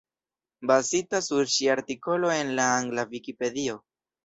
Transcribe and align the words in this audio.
Bazita 0.71 1.19
sur 1.27 1.51
ŝia 1.57 1.77
artikolo 1.79 2.33
en 2.39 2.51
la 2.63 2.67
angla 2.81 3.07
Vikipedio. 3.15 3.81